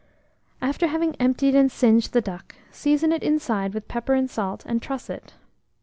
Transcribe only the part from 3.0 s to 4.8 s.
it inside with pepper and salt,